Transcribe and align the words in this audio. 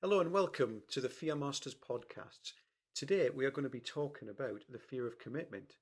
Hello 0.00 0.20
and 0.20 0.30
welcome 0.30 0.82
to 0.90 1.00
the 1.00 1.08
Fear 1.08 1.34
Masters 1.34 1.74
podcast. 1.74 2.52
Today 2.94 3.30
we 3.30 3.44
are 3.44 3.50
going 3.50 3.64
to 3.64 3.68
be 3.68 3.80
talking 3.80 4.28
about 4.28 4.62
the 4.70 4.78
fear 4.78 5.08
of 5.08 5.18
commitment. 5.18 5.74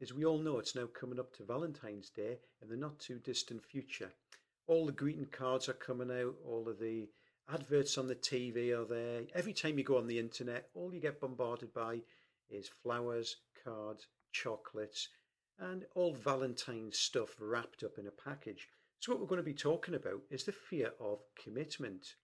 As 0.00 0.10
we 0.10 0.24
all 0.24 0.38
know, 0.38 0.58
it's 0.58 0.74
now 0.74 0.86
coming 0.86 1.20
up 1.20 1.34
to 1.34 1.44
Valentine's 1.44 2.08
Day 2.08 2.38
in 2.62 2.70
the 2.70 2.78
not 2.78 2.98
too 2.98 3.18
distant 3.18 3.62
future. 3.62 4.10
All 4.68 4.86
the 4.86 4.92
greeting 4.92 5.26
cards 5.26 5.68
are 5.68 5.74
coming 5.74 6.10
out, 6.10 6.36
all 6.46 6.66
of 6.66 6.78
the 6.80 7.10
adverts 7.52 7.98
on 7.98 8.06
the 8.06 8.14
TV 8.14 8.70
are 8.70 8.86
there. 8.86 9.24
Every 9.34 9.52
time 9.52 9.76
you 9.76 9.84
go 9.84 9.98
on 9.98 10.06
the 10.06 10.18
internet, 10.18 10.70
all 10.72 10.94
you 10.94 11.00
get 11.02 11.20
bombarded 11.20 11.74
by 11.74 12.00
is 12.48 12.68
flowers, 12.68 13.36
cards, 13.62 14.06
chocolates, 14.32 15.10
and 15.58 15.84
all 15.94 16.14
Valentine's 16.14 16.98
stuff 16.98 17.36
wrapped 17.38 17.82
up 17.82 17.98
in 17.98 18.06
a 18.06 18.30
package. 18.30 18.66
So, 19.00 19.12
what 19.12 19.20
we're 19.20 19.26
going 19.26 19.42
to 19.42 19.42
be 19.42 19.52
talking 19.52 19.94
about 19.94 20.22
is 20.30 20.44
the 20.44 20.52
fear 20.52 20.92
of 20.98 21.20
commitment. 21.44 22.14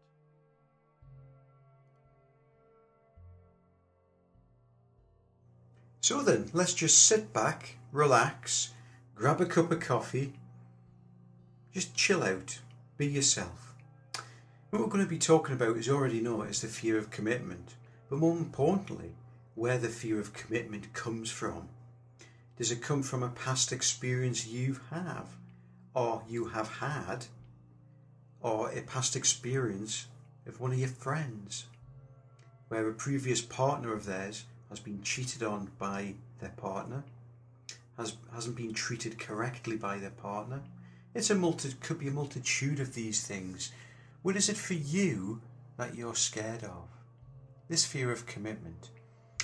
So 6.00 6.22
then, 6.22 6.48
let's 6.54 6.72
just 6.72 7.04
sit 7.04 7.34
back, 7.34 7.76
relax, 7.92 8.72
grab 9.14 9.42
a 9.42 9.46
cup 9.46 9.70
of 9.70 9.80
coffee, 9.80 10.32
just 11.72 11.94
chill 11.94 12.22
out 12.22 12.58
be 13.00 13.06
yourself. 13.06 13.72
What 14.68 14.82
we're 14.82 14.88
going 14.88 15.02
to 15.02 15.08
be 15.08 15.16
talking 15.16 15.54
about 15.54 15.78
is 15.78 15.88
already 15.88 16.20
known 16.20 16.46
as 16.48 16.60
the 16.60 16.68
fear 16.68 16.98
of 16.98 17.10
commitment, 17.10 17.76
but 18.10 18.18
more 18.18 18.36
importantly, 18.36 19.12
where 19.54 19.78
the 19.78 19.88
fear 19.88 20.20
of 20.20 20.34
commitment 20.34 20.92
comes 20.92 21.30
from. 21.30 21.70
Does 22.58 22.70
it 22.70 22.82
come 22.82 23.02
from 23.02 23.22
a 23.22 23.30
past 23.30 23.72
experience 23.72 24.46
you 24.46 24.80
have, 24.90 25.28
or 25.94 26.24
you 26.28 26.48
have 26.48 26.68
had, 26.68 27.24
or 28.42 28.70
a 28.70 28.82
past 28.82 29.16
experience 29.16 30.04
of 30.46 30.60
one 30.60 30.72
of 30.72 30.78
your 30.78 30.88
friends, 30.88 31.68
where 32.68 32.86
a 32.86 32.92
previous 32.92 33.40
partner 33.40 33.94
of 33.94 34.04
theirs 34.04 34.44
has 34.68 34.78
been 34.78 35.02
cheated 35.02 35.42
on 35.42 35.70
by 35.78 36.16
their 36.38 36.52
partner, 36.58 37.04
has, 37.96 38.16
hasn't 38.34 38.56
been 38.56 38.74
treated 38.74 39.18
correctly 39.18 39.76
by 39.76 39.96
their 39.96 40.10
partner, 40.10 40.60
it's 41.14 41.30
a 41.30 41.34
multi 41.34 41.72
could 41.80 41.98
be 41.98 42.08
a 42.08 42.12
multitude 42.12 42.78
of 42.78 42.94
these 42.94 43.26
things. 43.26 43.72
What 44.22 44.36
is 44.36 44.48
it 44.48 44.56
for 44.56 44.74
you 44.74 45.40
that 45.76 45.94
you're 45.94 46.14
scared 46.14 46.62
of? 46.62 46.88
This 47.68 47.84
fear 47.84 48.12
of 48.12 48.26
commitment. 48.26 48.90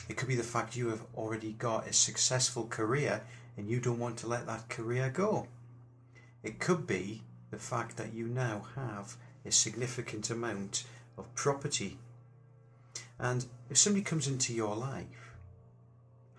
It 0.09 0.17
could 0.17 0.29
be 0.29 0.37
the 0.37 0.43
fact 0.43 0.77
you 0.77 0.89
have 0.89 1.05
already 1.17 1.53
got 1.53 1.89
a 1.89 1.93
successful 1.93 2.67
career 2.67 3.23
and 3.57 3.69
you 3.69 3.81
don't 3.81 3.99
want 3.99 4.19
to 4.19 4.29
let 4.29 4.47
that 4.47 4.69
career 4.69 5.11
go. 5.11 5.49
It 6.43 6.61
could 6.61 6.87
be 6.87 7.23
the 7.51 7.59
fact 7.59 7.97
that 7.97 8.13
you 8.13 8.29
now 8.29 8.67
have 8.77 9.17
a 9.45 9.51
significant 9.51 10.31
amount 10.31 10.85
of 11.19 11.35
property. 11.35 11.99
And 13.19 13.47
if 13.71 13.79
somebody 13.79 14.05
comes 14.05 14.29
into 14.29 14.53
your 14.53 14.77
life, 14.77 15.35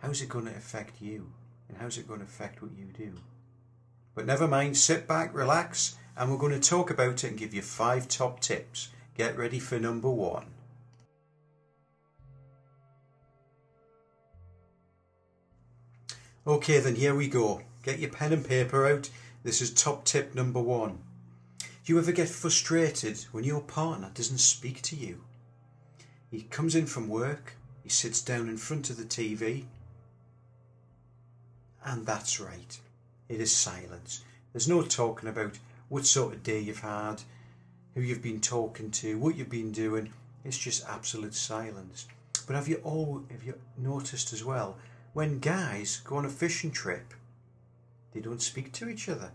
how's 0.02 0.22
it 0.22 0.30
going 0.30 0.46
to 0.46 0.56
affect 0.56 1.02
you? 1.02 1.32
And 1.68 1.78
how's 1.78 1.98
it 1.98 2.08
going 2.08 2.20
to 2.20 2.26
affect 2.26 2.62
what 2.62 2.72
you 2.78 2.86
do? 2.86 3.14
But 4.18 4.26
never 4.26 4.48
mind, 4.48 4.76
sit 4.76 5.08
back, 5.08 5.32
relax, 5.32 5.96
and 6.18 6.32
we're 6.32 6.40
going 6.40 6.60
to 6.60 6.70
talk 6.70 6.90
about 6.90 7.24
it 7.24 7.28
and 7.28 7.38
give 7.38 7.54
you 7.54 7.62
five 7.62 8.08
top 8.08 8.40
tips. 8.40 8.90
Get 9.16 9.38
ready 9.38 9.60
for 9.60 9.78
number 9.78 10.10
one. 10.10 10.48
Okay, 16.48 16.80
then 16.80 16.96
here 16.96 17.14
we 17.14 17.28
go. 17.28 17.62
Get 17.84 18.00
your 18.00 18.10
pen 18.10 18.34
and 18.34 18.44
paper 18.44 18.88
out. 18.88 19.12
This 19.44 19.62
is 19.62 19.72
top 19.72 20.04
tip 20.04 20.34
number 20.34 20.64
one. 20.64 20.98
Do 21.60 21.94
you 21.94 22.00
ever 22.00 22.12
get 22.12 22.28
frustrated 22.28 23.20
when 23.32 23.44
your 23.44 23.62
partner 23.62 24.10
doesn't 24.16 24.40
speak 24.40 24.82
to 24.82 24.96
you? 24.96 25.22
He 26.32 26.42
comes 26.42 26.74
in 26.74 26.88
from 26.88 27.08
work, 27.08 27.54
he 27.84 27.90
sits 27.90 28.24
down 28.24 28.50
in 28.50 28.58
front 28.58 28.90
of 28.90 28.98
the 28.98 29.06
TV, 29.06 29.66
and 31.86 32.08
that's 32.08 32.40
right. 32.40 32.80
It 33.30 33.42
is 33.42 33.56
silence. 33.56 34.24
There's 34.54 34.68
no 34.68 34.82
talking 34.82 35.30
about 35.30 35.60
what 35.90 36.06
sort 36.06 36.34
of 36.34 36.44
day 36.44 36.60
you've 36.60 36.80
had, 36.80 37.22
who 37.94 38.02
you've 38.02 38.22
been 38.22 38.42
talking 38.42 38.92
to, 38.92 39.18
what 39.18 39.36
you've 39.36 39.50
been 39.50 39.72
doing. 39.72 40.14
It's 40.44 40.58
just 40.58 40.88
absolute 40.88 41.34
silence. 41.34 42.08
But 42.46 42.56
have 42.56 42.68
you 42.68 42.78
all 42.84 43.24
have 43.30 43.44
you 43.44 43.56
noticed 43.78 44.32
as 44.32 44.44
well 44.44 44.78
when 45.14 45.40
guys 45.40 45.98
go 45.98 46.18
on 46.18 46.26
a 46.26 46.30
fishing 46.30 46.72
trip, 46.72 47.14
they 48.14 48.20
don't 48.22 48.42
speak 48.42 48.72
to 48.74 48.88
each 48.88 49.10
other. 49.10 49.32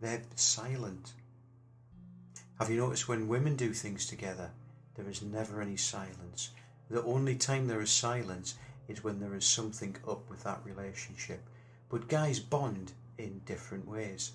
They're 0.00 0.22
silent. 0.34 1.12
Have 2.58 2.70
you 2.70 2.78
noticed 2.78 3.06
when 3.06 3.28
women 3.28 3.54
do 3.54 3.72
things 3.72 4.06
together, 4.06 4.50
there 4.94 5.08
is 5.08 5.22
never 5.22 5.60
any 5.60 5.76
silence. 5.76 6.50
The 6.88 7.02
only 7.02 7.36
time 7.36 7.66
there 7.66 7.82
is 7.82 7.90
silence 7.90 8.54
is 8.88 9.04
when 9.04 9.20
there 9.20 9.34
is 9.34 9.44
something 9.44 9.96
up 10.08 10.28
with 10.30 10.42
that 10.44 10.60
relationship. 10.64 11.42
But 11.88 12.08
guys 12.08 12.40
bond 12.40 12.92
in 13.18 13.40
different 13.44 13.88
ways. 13.88 14.32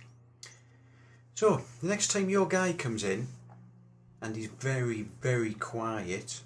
So, 1.33 1.61
the 1.81 1.87
next 1.87 2.11
time 2.11 2.29
your 2.29 2.47
guy 2.47 2.73
comes 2.73 3.03
in 3.03 3.27
and 4.21 4.35
he's 4.35 4.47
very, 4.47 5.07
very 5.21 5.53
quiet, 5.53 6.41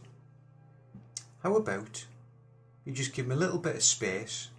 how 1.44 1.56
about 1.56 2.06
you 2.86 2.94
just 2.94 3.14
give 3.14 3.26
him 3.26 3.32
a 3.32 3.36
little 3.36 3.58
bit 3.58 3.76
of 3.76 3.84
space 3.84 4.50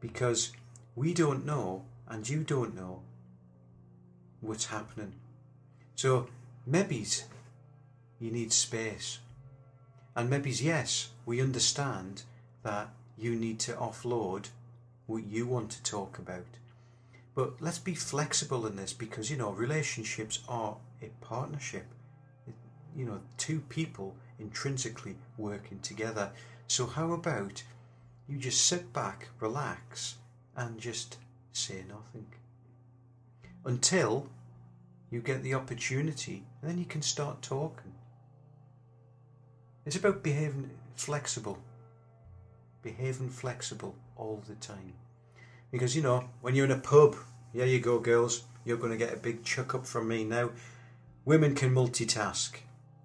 because 0.00 0.52
we 0.96 1.12
don't 1.12 1.44
know 1.44 1.82
and 2.08 2.28
you 2.28 2.42
don't 2.42 2.74
know 2.74 3.02
what's 4.40 4.66
happening. 4.66 5.14
So, 5.94 6.28
maybe 6.66 7.04
you 8.20 8.30
need 8.30 8.52
space. 8.52 9.18
And 10.14 10.30
maybe 10.30 10.50
yes, 10.50 11.10
we 11.26 11.40
understand 11.40 12.22
that 12.62 12.88
you 13.16 13.34
need 13.34 13.58
to 13.60 13.72
offload 13.72 14.48
what 15.06 15.24
you 15.24 15.46
want 15.46 15.70
to 15.70 15.82
talk 15.82 16.18
about. 16.18 16.46
But 17.38 17.62
let's 17.62 17.78
be 17.78 17.94
flexible 17.94 18.66
in 18.66 18.74
this 18.74 18.92
because, 18.92 19.30
you 19.30 19.36
know, 19.36 19.52
relationships 19.52 20.40
are 20.48 20.76
a 21.00 21.06
partnership. 21.20 21.86
You 22.96 23.04
know, 23.04 23.20
two 23.36 23.60
people 23.68 24.16
intrinsically 24.40 25.14
working 25.36 25.78
together. 25.78 26.32
So, 26.66 26.84
how 26.84 27.12
about 27.12 27.62
you 28.26 28.38
just 28.38 28.66
sit 28.66 28.92
back, 28.92 29.28
relax, 29.38 30.16
and 30.56 30.80
just 30.80 31.18
say 31.52 31.84
nothing 31.88 32.26
until 33.64 34.28
you 35.08 35.20
get 35.20 35.44
the 35.44 35.54
opportunity, 35.54 36.42
and 36.60 36.68
then 36.68 36.78
you 36.78 36.86
can 36.86 37.02
start 37.02 37.40
talking. 37.40 37.94
It's 39.86 39.94
about 39.94 40.24
behaving 40.24 40.70
flexible, 40.96 41.60
behaving 42.82 43.30
flexible 43.30 43.94
all 44.16 44.42
the 44.48 44.56
time. 44.56 44.94
Because, 45.70 45.94
you 45.94 46.02
know, 46.02 46.28
when 46.40 46.54
you're 46.54 46.64
in 46.64 46.70
a 46.70 46.78
pub, 46.78 47.16
here 47.52 47.66
you 47.66 47.80
go, 47.80 47.98
girls, 47.98 48.44
you're 48.64 48.76
going 48.76 48.92
to 48.92 48.98
get 48.98 49.12
a 49.12 49.18
big 49.18 49.44
chuck 49.44 49.74
up 49.74 49.86
from 49.86 50.08
me 50.08 50.24
now. 50.24 50.50
Women 51.24 51.54
can 51.54 51.74
multitask. 51.74 52.56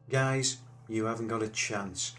Guys, 0.09 0.57
you 0.87 1.05
haven't 1.05 1.27
got 1.27 1.43
a 1.43 1.49
chance. 1.49 2.13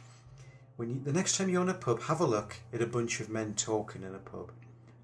When 0.76 0.90
you, 0.90 1.00
the 1.00 1.12
next 1.12 1.36
time 1.38 1.48
you're 1.48 1.62
in 1.62 1.68
a 1.68 1.74
pub, 1.74 2.02
have 2.02 2.20
a 2.20 2.26
look 2.26 2.56
at 2.72 2.82
a 2.82 2.86
bunch 2.86 3.20
of 3.20 3.28
men 3.28 3.54
talking 3.54 4.02
in 4.02 4.14
a 4.14 4.18
pub. 4.18 4.50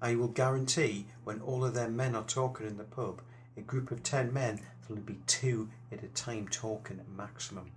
I 0.01 0.15
will 0.15 0.27
guarantee 0.27 1.05
when 1.23 1.41
all 1.41 1.63
of 1.63 1.73
them 1.73 1.95
men 1.95 2.15
are 2.15 2.23
talking 2.23 2.67
in 2.67 2.77
the 2.77 2.83
pub, 2.83 3.21
a 3.55 3.61
group 3.61 3.91
of 3.91 4.03
10 4.03 4.33
men, 4.33 4.59
there'll 4.87 5.03
be 5.03 5.19
two 5.27 5.69
at 5.91 6.03
a 6.03 6.07
time 6.07 6.47
talking 6.47 6.99
at 6.99 7.09
maximum. 7.09 7.71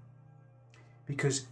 Because 1.06 1.46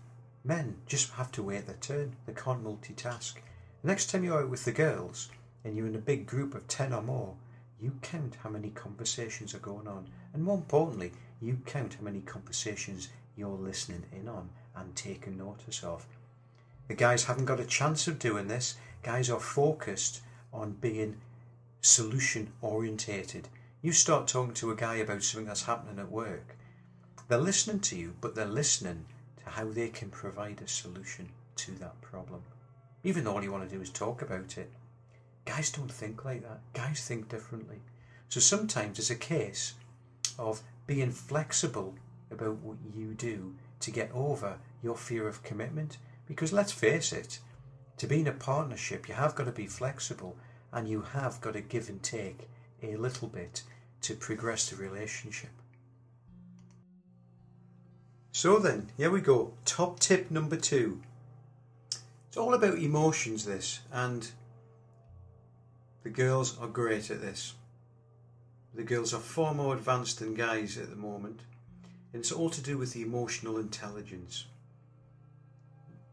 men 0.45 0.77
just 0.87 1.13
have 1.13 1.31
to 1.33 1.43
wait 1.43 1.67
their 1.67 1.77
turn, 1.77 2.17
they 2.27 2.33
can't 2.33 2.65
multitask. 2.65 3.35
The 3.83 3.89
next 3.89 4.11
time 4.11 4.25
you're 4.25 4.43
out 4.43 4.49
with 4.49 4.65
the 4.65 4.73
girls, 4.73 5.29
and 5.65 5.77
you're 5.77 5.87
in 5.87 5.95
a 5.95 5.99
big 5.99 6.27
group 6.27 6.55
of 6.55 6.67
10 6.69 6.93
or 6.93 7.03
more, 7.03 7.35
you 7.81 7.93
count 8.03 8.37
how 8.43 8.51
many 8.51 8.71
conversations 8.71 9.55
are 9.55 9.59
going 9.59 9.89
on. 9.89 10.09
And 10.33 10.43
more 10.43 10.57
importantly, 10.57 11.13
you 11.41 11.59
count 11.67 11.95
how 11.95 12.05
many 12.05 12.21
conversations 12.21 13.09
you're 13.37 13.49
listening 13.49 14.05
in 14.13 14.29
on 14.29 14.51
and 14.77 14.95
taking 14.95 15.37
notice 15.37 15.83
of. 15.83 16.07
The 16.89 16.95
guys 16.95 17.25
haven't 17.25 17.47
got 17.47 17.61
a 17.61 17.65
chance 17.65 18.07
of 18.07 18.19
doing 18.19 18.49
this. 18.49 18.77
Guys 19.03 19.31
are 19.31 19.41
focused 19.41 20.21
on 20.53 20.73
being 20.81 21.17
solution 21.81 22.53
orientated. 22.61 23.49
You 23.83 23.93
start 23.93 24.29
talking 24.29 24.55
to 24.55 24.71
a 24.71 24.77
guy 24.77 24.97
about 24.97 25.23
something 25.23 25.47
that's 25.47 25.65
happening 25.65 25.99
at 25.99 26.11
work, 26.11 26.57
they're 27.29 27.39
listening 27.39 27.81
to 27.81 27.97
you, 27.97 28.15
but 28.21 28.35
they're 28.35 28.45
listening 28.45 29.07
to 29.43 29.51
how 29.51 29.71
they 29.71 29.89
can 29.89 30.11
provide 30.11 30.61
a 30.61 30.69
solution 30.69 31.31
to 31.57 31.73
that 31.73 31.99
problem. 32.03 32.43
Even 33.05 33.25
though 33.25 33.33
all 33.33 33.43
you 33.43 33.51
want 33.51 33.69
to 33.69 33.75
do 33.75 33.81
is 33.81 33.89
talk 33.89 34.21
about 34.21 34.59
it. 34.59 34.71
Guys 35.45 35.71
don't 35.71 35.91
think 35.91 36.25
like 36.25 36.43
that. 36.43 36.61
Guys 36.73 37.05
think 37.07 37.29
differently. 37.29 37.81
So 38.29 38.41
sometimes 38.41 38.99
it's 38.99 39.11
a 39.11 39.17
case 39.17 39.75
of 40.39 40.63
being 40.87 41.11
flexible 41.11 41.95
about 42.31 42.57
what 42.57 42.77
you 42.95 43.15
do 43.15 43.55
to 43.81 43.91
get 43.91 44.11
over 44.15 44.59
your 44.83 44.97
fear 44.97 45.29
of 45.29 45.43
commitment. 45.43 45.99
Because 46.27 46.53
let's 46.53 46.73
face 46.73 47.13
it, 47.13 47.41
to 47.99 48.07
be 48.07 48.21
in 48.21 48.27
a 48.27 48.33
partnership, 48.33 49.09
you 49.09 49.15
have 49.15 49.35
got 49.35 49.45
to 49.45 49.53
be 49.53 49.67
flexible 49.67 50.37
and 50.73 50.89
you 50.89 51.03
have 51.03 51.41
got 51.41 51.53
to 51.55 51.61
give 51.61 51.89
and 51.89 52.03
take 52.03 52.49
a 52.83 52.97
little 52.97 53.29
bit 53.29 53.63
to 54.03 54.15
progress 54.15 54.71
the 54.71 54.77
relationship. 54.77 55.51
So 58.33 58.59
then, 58.59 58.91
here 58.97 59.11
we 59.11 59.21
go. 59.21 59.53
Top 59.65 60.01
tip 60.01 60.31
number 60.31 60.57
two. 60.57 61.03
It's 62.29 62.37
all 62.37 62.55
about 62.55 62.79
emotions, 62.79 63.45
this, 63.45 63.81
and 63.93 64.31
the 66.03 66.11
girls 66.11 66.59
are 66.59 66.69
great 66.69 67.11
at 67.11 67.21
this. 67.21 67.55
The 68.75 68.83
girls 68.83 69.13
are 69.13 69.21
far 69.21 69.55
more 69.55 69.75
advanced 69.75 70.19
than 70.19 70.35
guys 70.35 70.79
at 70.79 70.91
the 70.91 70.97
moment, 70.97 71.41
and 72.13 72.21
it's 72.21 72.33
all 72.33 72.51
to 72.51 72.61
do 72.61 72.79
with 72.79 72.93
the 72.93 73.03
emotional 73.03 73.59
intelligence. 73.59 74.47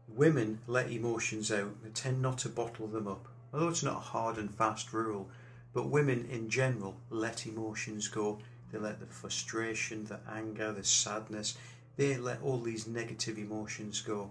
Women 0.08 0.60
let 0.66 0.90
emotions 0.90 1.50
out, 1.50 1.82
they 1.82 1.90
tend 1.90 2.20
not 2.20 2.38
to 2.38 2.48
bottle 2.48 2.86
them 2.86 3.08
up. 3.08 3.26
Although 3.52 3.68
it's 3.68 3.82
not 3.82 3.96
a 3.96 4.00
hard 4.00 4.36
and 4.36 4.54
fast 4.54 4.92
rule, 4.92 5.28
but 5.72 5.88
women 5.88 6.28
in 6.30 6.48
general 6.48 6.96
let 7.10 7.46
emotions 7.46 8.08
go. 8.08 8.38
They 8.70 8.78
let 8.78 9.00
the 9.00 9.06
frustration, 9.06 10.04
the 10.04 10.20
anger, 10.30 10.72
the 10.72 10.84
sadness, 10.84 11.56
they 11.96 12.16
let 12.16 12.42
all 12.42 12.60
these 12.60 12.86
negative 12.86 13.38
emotions 13.38 14.00
go. 14.00 14.30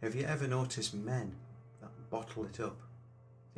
Have 0.00 0.14
you 0.14 0.24
ever 0.24 0.46
noticed 0.46 0.94
men 0.94 1.34
that 1.80 2.10
bottle 2.10 2.44
it 2.44 2.60
up? 2.60 2.76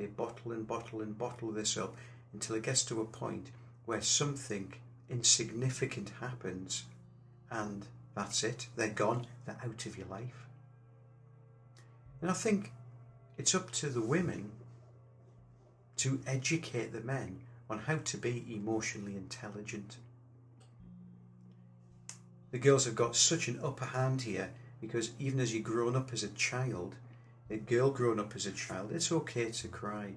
They 0.00 0.06
bottle 0.06 0.52
and 0.52 0.66
bottle 0.66 1.02
and 1.02 1.18
bottle 1.18 1.50
this 1.50 1.76
up 1.76 1.94
until 2.32 2.56
it 2.56 2.62
gets 2.62 2.82
to 2.84 3.02
a 3.02 3.04
point 3.04 3.50
where 3.84 4.00
something 4.00 4.72
insignificant 5.10 6.12
happens 6.20 6.84
and 7.50 7.84
that's 8.14 8.42
it. 8.42 8.68
They're 8.76 8.88
gone. 8.88 9.26
They're 9.44 9.60
out 9.62 9.84
of 9.84 9.98
your 9.98 10.06
life. 10.06 10.46
And 12.22 12.30
I 12.30 12.32
think 12.32 12.72
it's 13.36 13.54
up 13.54 13.72
to 13.72 13.90
the 13.90 14.00
women 14.00 14.52
to 15.98 16.22
educate 16.26 16.94
the 16.94 17.02
men 17.02 17.40
on 17.68 17.80
how 17.80 17.98
to 17.98 18.16
be 18.16 18.46
emotionally 18.50 19.16
intelligent. 19.16 19.98
The 22.52 22.58
girls 22.58 22.86
have 22.86 22.96
got 22.96 23.16
such 23.16 23.48
an 23.48 23.60
upper 23.62 23.84
hand 23.84 24.22
here 24.22 24.48
because 24.80 25.10
even 25.18 25.40
as 25.40 25.52
you're 25.52 25.62
grown 25.62 25.94
up 25.94 26.14
as 26.14 26.22
a 26.22 26.28
child, 26.28 26.96
a 27.50 27.56
girl 27.56 27.90
grown 27.90 28.20
up 28.20 28.36
as 28.36 28.46
a 28.46 28.52
child, 28.52 28.92
it's 28.92 29.10
okay 29.10 29.50
to 29.50 29.68
cry. 29.68 30.12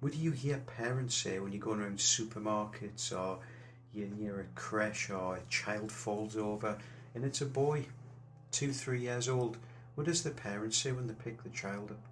What 0.00 0.12
do 0.12 0.18
you 0.18 0.32
hear 0.32 0.58
parents 0.58 1.14
say 1.14 1.38
when 1.38 1.52
you're 1.52 1.60
going 1.60 1.80
around 1.80 1.98
supermarkets 1.98 3.16
or 3.16 3.38
you're 3.92 4.08
near 4.08 4.40
a 4.40 4.60
creche 4.60 5.10
or 5.10 5.36
a 5.36 5.48
child 5.48 5.92
falls 5.92 6.36
over 6.36 6.76
and 7.14 7.24
it's 7.24 7.40
a 7.40 7.46
boy, 7.46 7.86
two, 8.50 8.72
three 8.72 9.00
years 9.00 9.28
old? 9.28 9.56
What 9.94 10.08
does 10.08 10.24
the 10.24 10.30
parents 10.30 10.76
say 10.76 10.90
when 10.90 11.06
they 11.06 11.14
pick 11.14 11.42
the 11.42 11.50
child 11.50 11.92
up? 11.92 12.02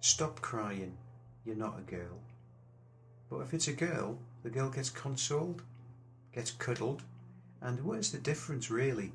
Stop 0.00 0.40
crying, 0.40 0.96
you're 1.44 1.54
not 1.54 1.78
a 1.78 1.90
girl. 1.90 2.18
But 3.30 3.38
if 3.38 3.54
it's 3.54 3.68
a 3.68 3.72
girl, 3.72 4.18
the 4.42 4.50
girl 4.50 4.68
gets 4.68 4.90
consoled, 4.90 5.62
gets 6.34 6.50
cuddled, 6.50 7.02
and 7.60 7.84
what 7.84 7.98
is 7.98 8.10
the 8.10 8.18
difference 8.18 8.68
really? 8.68 9.12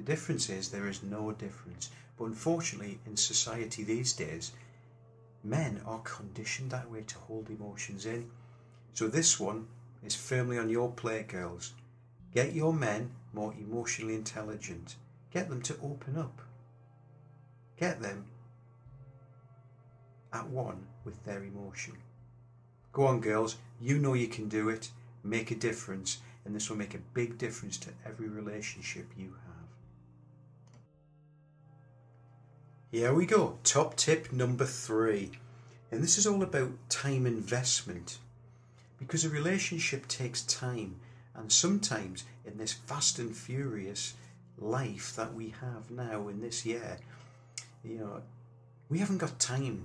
The 0.00 0.12
difference 0.12 0.48
is 0.48 0.70
there 0.70 0.88
is 0.88 1.02
no 1.02 1.30
difference. 1.32 1.90
But 2.16 2.24
unfortunately, 2.24 3.00
in 3.04 3.18
society 3.18 3.84
these 3.84 4.14
days, 4.14 4.52
men 5.44 5.82
are 5.84 5.98
conditioned 5.98 6.70
that 6.70 6.90
way 6.90 7.02
to 7.02 7.18
hold 7.18 7.50
emotions 7.50 8.06
in. 8.06 8.30
So 8.94 9.08
this 9.08 9.38
one 9.38 9.66
is 10.02 10.14
firmly 10.14 10.56
on 10.56 10.70
your 10.70 10.90
plate, 10.90 11.28
girls. 11.28 11.74
Get 12.34 12.54
your 12.54 12.72
men 12.72 13.10
more 13.34 13.52
emotionally 13.52 14.14
intelligent. 14.14 14.96
Get 15.34 15.50
them 15.50 15.60
to 15.60 15.76
open 15.82 16.16
up. 16.16 16.40
Get 17.76 18.00
them 18.00 18.24
at 20.32 20.48
one 20.48 20.86
with 21.04 21.22
their 21.24 21.42
emotion. 21.42 21.98
Go 22.92 23.04
on, 23.04 23.20
girls. 23.20 23.56
You 23.78 23.98
know 23.98 24.14
you 24.14 24.28
can 24.28 24.48
do 24.48 24.70
it. 24.70 24.88
Make 25.22 25.50
a 25.50 25.56
difference, 25.56 26.22
and 26.46 26.54
this 26.54 26.70
will 26.70 26.78
make 26.78 26.94
a 26.94 27.04
big 27.12 27.36
difference 27.36 27.76
to 27.76 27.90
every 28.06 28.28
relationship 28.28 29.06
you 29.14 29.34
have. 29.44 29.59
Here 32.90 33.14
we 33.14 33.24
go. 33.24 33.56
Top 33.62 33.94
tip 33.94 34.32
number 34.32 34.64
three. 34.64 35.30
And 35.92 36.02
this 36.02 36.18
is 36.18 36.26
all 36.26 36.42
about 36.42 36.72
time 36.88 37.24
investment. 37.24 38.18
Because 38.98 39.24
a 39.24 39.28
relationship 39.28 40.08
takes 40.08 40.42
time. 40.42 40.96
And 41.36 41.52
sometimes 41.52 42.24
in 42.44 42.58
this 42.58 42.72
fast 42.72 43.20
and 43.20 43.36
furious 43.36 44.14
life 44.58 45.14
that 45.14 45.32
we 45.34 45.54
have 45.60 45.88
now 45.92 46.26
in 46.26 46.40
this 46.40 46.66
year, 46.66 46.98
you 47.84 47.98
know, 47.98 48.22
we 48.88 48.98
haven't 48.98 49.18
got 49.18 49.38
time 49.38 49.84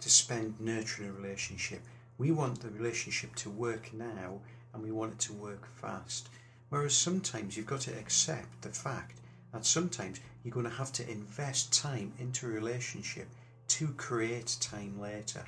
to 0.00 0.10
spend 0.10 0.60
nurturing 0.60 1.08
a 1.08 1.12
relationship. 1.14 1.80
We 2.18 2.32
want 2.32 2.60
the 2.60 2.68
relationship 2.68 3.34
to 3.36 3.48
work 3.48 3.94
now 3.94 4.40
and 4.74 4.82
we 4.82 4.92
want 4.92 5.14
it 5.14 5.18
to 5.20 5.32
work 5.32 5.66
fast. 5.80 6.28
Whereas 6.68 6.94
sometimes 6.94 7.56
you've 7.56 7.64
got 7.64 7.80
to 7.82 7.98
accept 7.98 8.60
the 8.60 8.68
fact 8.68 9.20
that 9.54 9.64
sometimes 9.64 10.20
you're 10.42 10.52
going 10.52 10.68
to 10.68 10.76
have 10.76 10.92
to 10.92 11.10
invest 11.10 11.72
time 11.72 12.12
into 12.18 12.46
a 12.46 12.50
relationship 12.50 13.28
to 13.68 13.88
create 13.94 14.56
time 14.60 15.00
later. 15.00 15.44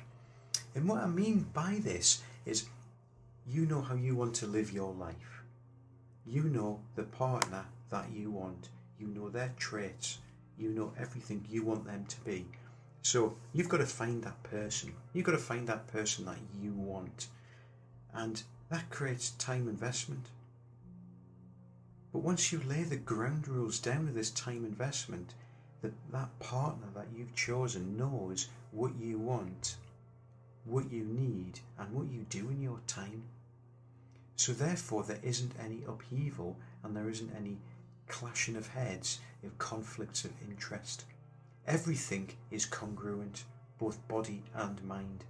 And 0.73 0.87
what 0.87 1.01
I 1.01 1.07
mean 1.07 1.47
by 1.53 1.79
this 1.81 2.21
is 2.45 2.65
you 3.47 3.65
know 3.65 3.81
how 3.81 3.95
you 3.95 4.15
want 4.15 4.35
to 4.35 4.47
live 4.47 4.71
your 4.71 4.93
life. 4.93 5.43
You 6.25 6.43
know 6.43 6.79
the 6.95 7.03
partner 7.03 7.65
that 7.89 8.09
you 8.11 8.31
want. 8.31 8.69
You 8.99 9.07
know 9.07 9.29
their 9.29 9.53
traits. 9.57 10.19
You 10.57 10.69
know 10.69 10.93
everything 10.99 11.45
you 11.49 11.63
want 11.63 11.85
them 11.85 12.05
to 12.07 12.21
be. 12.21 12.45
So 13.01 13.35
you've 13.53 13.69
got 13.69 13.77
to 13.77 13.85
find 13.85 14.23
that 14.23 14.41
person. 14.43 14.93
You've 15.13 15.25
got 15.25 15.33
to 15.33 15.37
find 15.37 15.67
that 15.67 15.87
person 15.87 16.25
that 16.25 16.37
you 16.59 16.73
want. 16.73 17.27
And 18.13 18.41
that 18.69 18.89
creates 18.89 19.31
time 19.31 19.67
investment. 19.67 20.29
But 22.15 22.23
once 22.23 22.53
you 22.53 22.61
lay 22.61 22.83
the 22.83 22.95
ground 22.95 23.45
rules 23.45 23.77
down 23.77 24.07
of 24.07 24.13
this 24.13 24.31
time 24.31 24.63
investment, 24.63 25.33
that 25.81 25.91
that 26.13 26.39
partner 26.39 26.87
that 26.95 27.07
you've 27.13 27.35
chosen 27.35 27.97
knows 27.97 28.47
what 28.71 28.95
you 28.97 29.19
want, 29.19 29.75
what 30.63 30.89
you 30.89 31.03
need, 31.03 31.59
and 31.77 31.93
what 31.93 32.07
you 32.09 32.25
do 32.29 32.47
in 32.47 32.61
your 32.61 32.79
time. 32.87 33.23
So 34.37 34.53
therefore, 34.53 35.03
there 35.03 35.19
isn't 35.23 35.59
any 35.59 35.83
upheaval 35.85 36.55
and 36.85 36.95
there 36.95 37.09
isn't 37.09 37.35
any 37.35 37.57
clashing 38.07 38.55
of 38.55 38.69
heads 38.69 39.19
of 39.43 39.57
conflicts 39.57 40.23
of 40.23 40.31
interest. 40.49 41.03
Everything 41.67 42.29
is 42.49 42.65
congruent, 42.65 43.43
both 43.77 44.07
body 44.07 44.41
and 44.53 44.81
mind. 44.85 45.25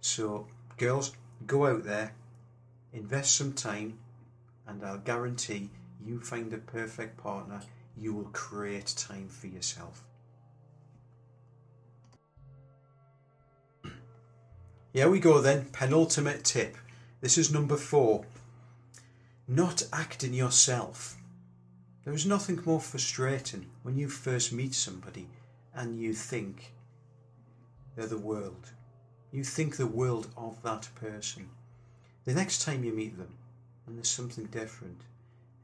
So, 0.00 0.48
girls, 0.76 1.12
go 1.46 1.66
out 1.66 1.84
there, 1.84 2.14
invest 2.92 3.36
some 3.36 3.52
time, 3.52 4.00
and 4.66 4.84
I'll 4.84 4.98
guarantee 4.98 5.70
you 6.06 6.20
find 6.20 6.52
a 6.52 6.58
perfect 6.58 7.16
partner, 7.16 7.60
you 7.96 8.14
will 8.14 8.30
create 8.32 8.94
time 8.96 9.28
for 9.28 9.48
yourself. 9.48 10.04
Here 14.92 15.10
we 15.10 15.20
go 15.20 15.40
then, 15.40 15.66
penultimate 15.72 16.44
tip. 16.44 16.76
This 17.20 17.36
is 17.36 17.52
number 17.52 17.76
four. 17.76 18.24
Not 19.48 19.82
acting 19.92 20.32
yourself. 20.32 21.16
There 22.04 22.14
is 22.14 22.24
nothing 22.24 22.60
more 22.64 22.80
frustrating 22.80 23.66
when 23.82 23.98
you 23.98 24.08
first 24.08 24.52
meet 24.52 24.74
somebody 24.74 25.26
and 25.74 26.00
you 26.00 26.14
think 26.14 26.72
they're 27.94 28.06
the 28.06 28.16
world. 28.16 28.70
You 29.32 29.42
think 29.44 29.76
the 29.76 29.86
world 29.86 30.28
of 30.36 30.62
that 30.62 30.88
person. 30.94 31.50
The 32.24 32.34
next 32.34 32.62
time 32.62 32.84
you 32.84 32.92
meet 32.92 33.18
them 33.18 33.34
and 33.86 33.96
there's 33.96 34.08
something 34.08 34.46
different, 34.46 35.00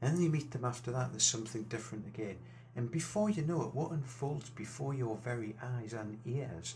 and 0.03 0.17
then 0.17 0.21
you 0.21 0.29
meet 0.29 0.51
them 0.51 0.65
after 0.65 0.91
that, 0.91 1.11
there's 1.11 1.23
something 1.23 1.63
different 1.63 2.05
again. 2.07 2.35
And 2.75 2.91
before 2.91 3.29
you 3.29 3.43
know 3.43 3.61
it, 3.61 3.73
what 3.73 3.91
unfolds 3.91 4.49
before 4.49 4.93
your 4.93 5.15
very 5.15 5.55
eyes 5.63 5.93
and 5.93 6.19
ears 6.25 6.75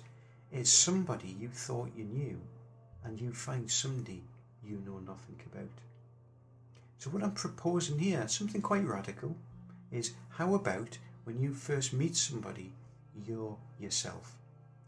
is 0.50 0.72
somebody 0.72 1.36
you 1.38 1.50
thought 1.50 1.92
you 1.94 2.06
knew, 2.06 2.40
and 3.04 3.20
you 3.20 3.34
find 3.34 3.70
somebody 3.70 4.24
you 4.64 4.82
know 4.86 5.00
nothing 5.00 5.42
about. 5.52 5.68
So, 7.00 7.10
what 7.10 7.22
I'm 7.22 7.32
proposing 7.32 8.00
here, 8.00 8.26
something 8.30 8.62
quite 8.62 8.86
radical, 8.86 9.36
is 9.92 10.14
how 10.30 10.56
about 10.56 10.98
when 11.26 11.42
you 11.42 11.54
first 11.54 11.92
meet 11.92 12.16
somebody, 12.16 12.72
you're 13.26 13.58
yourself. 13.78 14.38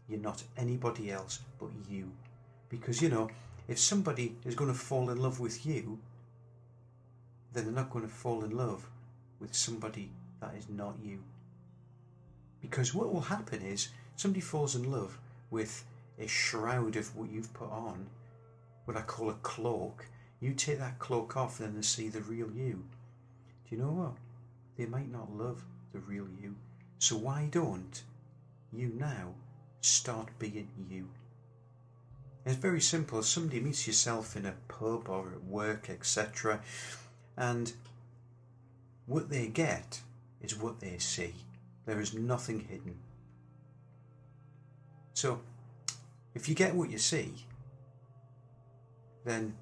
You're 0.08 0.18
not 0.18 0.42
anybody 0.56 1.12
else 1.12 1.40
but 1.58 1.68
you. 1.90 2.10
Because, 2.70 3.02
you 3.02 3.10
know, 3.10 3.28
if 3.68 3.78
somebody 3.78 4.36
is 4.46 4.54
going 4.54 4.72
to 4.72 4.78
fall 4.78 5.10
in 5.10 5.20
love 5.20 5.40
with 5.40 5.66
you, 5.66 5.98
then 7.52 7.64
they're 7.64 7.72
not 7.72 7.90
going 7.90 8.06
to 8.06 8.10
fall 8.10 8.44
in 8.44 8.56
love 8.56 8.88
with 9.38 9.54
somebody 9.54 10.10
that 10.40 10.54
is 10.56 10.68
not 10.68 10.94
you. 11.02 11.22
Because 12.60 12.94
what 12.94 13.12
will 13.12 13.20
happen 13.22 13.62
is 13.62 13.88
somebody 14.16 14.40
falls 14.40 14.74
in 14.76 14.90
love 14.90 15.18
with 15.50 15.84
a 16.18 16.26
shroud 16.26 16.96
of 16.96 17.16
what 17.16 17.30
you've 17.30 17.52
put 17.54 17.70
on, 17.70 18.06
what 18.84 18.96
I 18.96 19.02
call 19.02 19.30
a 19.30 19.34
cloak. 19.34 20.06
You 20.40 20.52
take 20.52 20.78
that 20.78 20.98
cloak 20.98 21.36
off 21.36 21.60
and 21.60 21.68
then 21.68 21.76
they 21.76 21.82
see 21.82 22.08
the 22.08 22.20
real 22.20 22.50
you. 22.50 22.84
Do 23.68 23.70
do 23.70 23.76
you 23.76 23.82
know 23.82 23.92
what? 23.92 24.12
They 24.76 24.86
might 24.86 25.10
not 25.12 25.32
love 25.32 25.62
the 25.92 26.00
real 26.00 26.26
you. 26.42 26.56
So 26.98 27.16
why 27.16 27.48
don't 27.50 28.02
you 28.72 28.92
now 28.98 29.34
start 29.80 30.28
being 30.38 30.68
you? 30.90 31.08
It's 32.44 32.56
very 32.56 32.80
simple. 32.80 33.22
Somebody 33.22 33.60
meets 33.60 33.86
yourself 33.86 34.36
in 34.36 34.44
a 34.44 34.54
pub 34.66 35.08
or 35.08 35.32
at 35.32 35.44
work, 35.44 35.88
etc., 35.88 36.60
and 37.36 37.72
what 39.06 39.28
they 39.28 39.46
get 39.48 40.00
is 40.40 40.56
what 40.56 40.80
they 40.80 40.98
see. 40.98 41.34
There 41.86 42.00
is 42.00 42.14
nothing 42.14 42.60
hidden. 42.60 42.96
So, 45.14 45.40
if 46.34 46.48
you 46.48 46.54
get 46.54 46.74
what 46.74 46.90
you 46.90 46.98
see, 46.98 47.34
then 49.24 49.54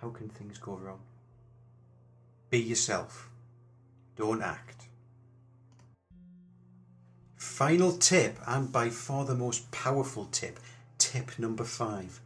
how 0.00 0.10
can 0.10 0.28
things 0.28 0.58
go 0.58 0.76
wrong? 0.76 1.00
Be 2.50 2.58
yourself. 2.58 3.28
Don't 4.16 4.42
act. 4.42 4.84
Final 7.36 7.92
tip, 7.92 8.38
and 8.46 8.72
by 8.72 8.90
far 8.90 9.24
the 9.24 9.34
most 9.34 9.70
powerful 9.70 10.26
tip, 10.26 10.58
tip 10.98 11.38
number 11.38 11.64
five. 11.64 12.20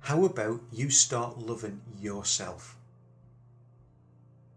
How 0.00 0.24
about 0.24 0.60
you 0.72 0.90
start 0.90 1.38
loving 1.38 1.80
yourself? 2.00 2.76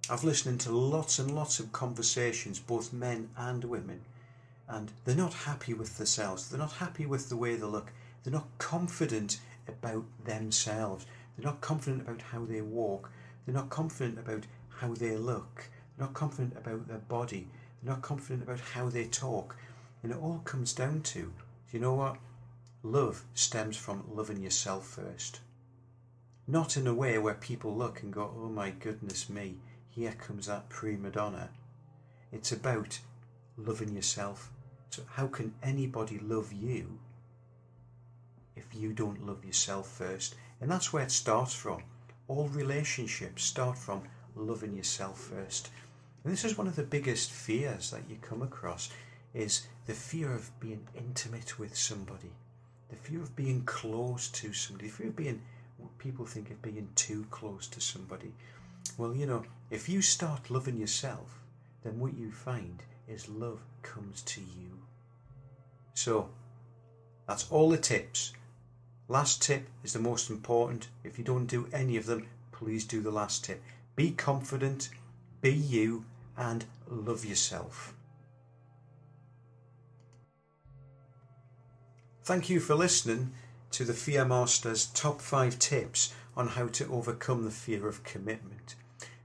I've 0.09 0.25
listened 0.25 0.59
to 0.61 0.71
lots 0.71 1.17
and 1.17 1.33
lots 1.33 1.59
of 1.59 1.71
conversations, 1.71 2.59
both 2.59 2.91
men 2.91 3.29
and 3.37 3.63
women, 3.63 4.01
and 4.67 4.91
they're 5.05 5.15
not 5.15 5.33
happy 5.33 5.73
with 5.73 5.97
themselves. 5.97 6.49
They're 6.49 6.59
not 6.59 6.73
happy 6.73 7.05
with 7.05 7.29
the 7.29 7.37
way 7.37 7.55
they 7.55 7.65
look. 7.65 7.93
They're 8.23 8.33
not 8.33 8.49
confident 8.57 9.39
about 9.65 10.03
themselves. 10.25 11.05
They're 11.37 11.45
not 11.45 11.61
confident 11.61 12.01
about 12.01 12.21
how 12.21 12.43
they 12.43 12.61
walk. 12.61 13.11
They're 13.45 13.55
not 13.55 13.69
confident 13.69 14.19
about 14.19 14.45
how 14.67 14.93
they 14.93 15.15
look. 15.15 15.69
They're 15.95 16.05
not 16.05 16.13
confident 16.13 16.57
about 16.57 16.87
their 16.89 16.97
body. 16.97 17.47
They're 17.81 17.93
not 17.93 18.01
confident 18.01 18.43
about 18.43 18.59
how 18.59 18.89
they 18.89 19.05
talk. 19.05 19.55
And 20.01 20.11
it 20.11 20.17
all 20.17 20.41
comes 20.43 20.73
down 20.73 21.01
to, 21.03 21.31
you 21.71 21.79
know 21.79 21.93
what? 21.93 22.17
Love 22.83 23.23
stems 23.35 23.77
from 23.77 24.03
loving 24.13 24.41
yourself 24.41 24.85
first. 24.85 25.39
Not 26.45 26.75
in 26.75 26.87
a 26.87 26.93
way 26.93 27.17
where 27.17 27.35
people 27.35 27.73
look 27.73 28.03
and 28.03 28.11
go, 28.11 28.33
oh 28.37 28.49
my 28.49 28.71
goodness 28.71 29.29
me, 29.29 29.59
here 29.95 30.13
comes 30.13 30.47
that 30.47 30.69
prima 30.69 31.11
donna. 31.11 31.49
It's 32.31 32.51
about 32.51 32.99
loving 33.57 33.95
yourself. 33.95 34.51
So, 34.89 35.03
how 35.11 35.27
can 35.27 35.53
anybody 35.61 36.19
love 36.19 36.51
you 36.51 36.97
if 38.55 38.65
you 38.73 38.93
don't 38.93 39.25
love 39.25 39.45
yourself 39.45 39.87
first? 39.87 40.35
And 40.61 40.71
that's 40.71 40.91
where 40.91 41.03
it 41.03 41.11
starts 41.11 41.53
from. 41.53 41.83
All 42.27 42.47
relationships 42.47 43.43
start 43.43 43.77
from 43.77 44.03
loving 44.35 44.75
yourself 44.75 45.19
first. 45.19 45.69
And 46.23 46.33
this 46.33 46.45
is 46.45 46.57
one 46.57 46.67
of 46.67 46.75
the 46.75 46.83
biggest 46.83 47.31
fears 47.31 47.91
that 47.91 48.09
you 48.09 48.17
come 48.21 48.41
across 48.41 48.89
is 49.33 49.67
the 49.85 49.93
fear 49.93 50.33
of 50.33 50.57
being 50.59 50.87
intimate 50.95 51.59
with 51.59 51.75
somebody, 51.77 52.31
the 52.89 52.95
fear 52.95 53.21
of 53.21 53.35
being 53.35 53.63
close 53.65 54.29
to 54.29 54.53
somebody, 54.53 54.87
the 54.87 54.93
fear 54.93 55.07
of 55.07 55.15
being 55.15 55.41
what 55.77 55.97
people 55.97 56.25
think 56.25 56.49
of 56.49 56.61
being 56.61 56.87
too 56.95 57.25
close 57.29 57.67
to 57.67 57.81
somebody. 57.81 58.33
Well, 58.97 59.15
you 59.15 59.25
know, 59.25 59.43
if 59.71 59.89
you 59.89 60.01
start 60.01 60.49
loving 60.51 60.77
yourself, 60.77 61.39
then 61.83 61.99
what 61.99 62.15
you 62.15 62.31
find 62.31 62.83
is 63.07 63.27
love 63.27 63.61
comes 63.81 64.21
to 64.23 64.41
you. 64.41 64.79
So, 65.93 66.29
that's 67.27 67.49
all 67.51 67.69
the 67.69 67.77
tips. 67.77 68.33
Last 69.07 69.41
tip 69.41 69.67
is 69.83 69.93
the 69.93 69.99
most 69.99 70.29
important. 70.29 70.87
If 71.03 71.17
you 71.17 71.23
don't 71.23 71.45
do 71.45 71.67
any 71.73 71.97
of 71.97 72.05
them, 72.05 72.27
please 72.51 72.85
do 72.85 73.01
the 73.01 73.11
last 73.11 73.45
tip. 73.45 73.61
Be 73.95 74.11
confident, 74.11 74.89
be 75.41 75.51
you, 75.51 76.05
and 76.37 76.65
love 76.87 77.25
yourself. 77.25 77.93
Thank 82.23 82.49
you 82.49 82.59
for 82.59 82.75
listening 82.75 83.33
to 83.71 83.83
the 83.83 83.93
Fear 83.93 84.25
Master's 84.25 84.85
top 84.87 85.19
five 85.19 85.59
tips 85.59 86.13
on 86.35 86.49
how 86.49 86.67
to 86.67 86.91
overcome 86.91 87.43
the 87.43 87.51
fear 87.51 87.87
of 87.87 88.03
commitment. 88.03 88.75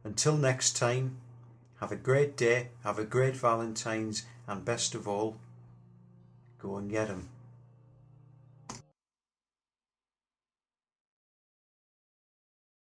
Until 0.04 0.38
next 0.38 0.76
time, 0.76 1.18
have 1.80 1.92
a 1.92 1.96
great 1.96 2.36
day, 2.38 2.70
have 2.84 3.00
a 3.00 3.06
great 3.06 3.36
Valentine's, 3.36 4.26
and 4.48 4.66
best 4.66 4.96
of 4.96 5.08
all, 5.08 5.38
go 6.60 6.78
and 6.78 6.90
get 6.90 7.10
'em. 7.10 7.30